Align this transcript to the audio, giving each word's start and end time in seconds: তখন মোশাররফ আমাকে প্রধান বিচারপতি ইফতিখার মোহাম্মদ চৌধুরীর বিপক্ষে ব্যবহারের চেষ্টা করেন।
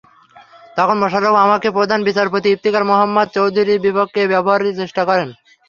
তখন 0.77 0.95
মোশাররফ 1.01 1.35
আমাকে 1.45 1.67
প্রধান 1.77 1.99
বিচারপতি 2.07 2.47
ইফতিখার 2.51 2.87
মোহাম্মদ 2.89 3.27
চৌধুরীর 3.35 3.83
বিপক্ষে 3.85 4.21
ব্যবহারের 4.33 4.77
চেষ্টা 4.81 5.01
করেন। 5.09 5.29